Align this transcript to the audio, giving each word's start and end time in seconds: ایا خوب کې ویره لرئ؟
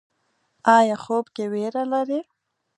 ایا 0.77 0.95
خوب 1.03 1.25
کې 1.35 1.45
ویره 1.51 1.83
لرئ؟ 1.91 2.19